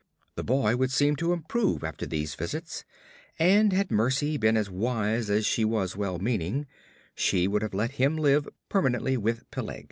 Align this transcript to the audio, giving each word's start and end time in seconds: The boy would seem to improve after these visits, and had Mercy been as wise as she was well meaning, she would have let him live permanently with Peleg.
The 0.33 0.43
boy 0.43 0.75
would 0.77 0.89
seem 0.91 1.15
to 1.17 1.31
improve 1.31 1.83
after 1.83 2.07
these 2.07 2.33
visits, 2.33 2.83
and 3.37 3.71
had 3.71 3.91
Mercy 3.91 4.35
been 4.35 4.57
as 4.57 4.67
wise 4.67 5.29
as 5.29 5.45
she 5.45 5.63
was 5.63 5.95
well 5.95 6.17
meaning, 6.17 6.65
she 7.13 7.47
would 7.47 7.61
have 7.61 7.75
let 7.75 7.91
him 8.01 8.17
live 8.17 8.49
permanently 8.67 9.15
with 9.15 9.45
Peleg. 9.51 9.79